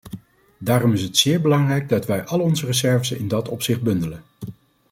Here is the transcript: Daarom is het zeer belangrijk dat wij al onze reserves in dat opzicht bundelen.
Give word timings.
Daarom 0.57 0.93
is 0.93 1.01
het 1.01 1.17
zeer 1.17 1.41
belangrijk 1.41 1.89
dat 1.89 2.05
wij 2.05 2.25
al 2.25 2.39
onze 2.39 2.65
reserves 2.65 3.11
in 3.11 3.27
dat 3.27 3.47
opzicht 3.49 3.81
bundelen. 3.81 4.23